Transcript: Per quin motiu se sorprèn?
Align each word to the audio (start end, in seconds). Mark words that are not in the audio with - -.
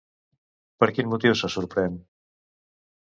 Per 0.83 0.89
quin 0.95 1.11
motiu 1.13 1.37
se 1.43 1.51
sorprèn? 1.57 2.01